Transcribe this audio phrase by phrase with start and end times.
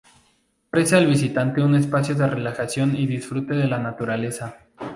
[0.71, 4.57] Ofrece al visitante un espacio de relajación y disfrute de la naturaleza.